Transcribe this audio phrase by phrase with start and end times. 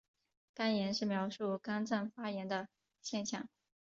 [0.55, 2.67] 肝炎是描述肝脏发炎的
[3.03, 3.47] 现象。